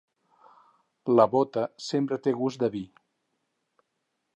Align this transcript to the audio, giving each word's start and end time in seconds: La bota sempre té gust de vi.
La 1.19 1.27
bota 1.35 1.67
sempre 1.91 2.21
té 2.25 2.37
gust 2.43 2.65
de 2.67 2.75
vi. 2.79 2.87